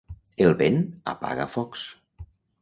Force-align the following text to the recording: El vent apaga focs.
El 0.45 0.55
vent 0.61 0.79
apaga 1.13 1.47
focs. 1.57 1.85